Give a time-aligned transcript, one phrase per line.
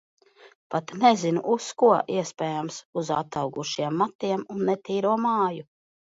[0.75, 1.89] Pat nezinu, uz ko.
[2.13, 5.67] Iespējams, uz ataugušajiem matiem un netīro māju.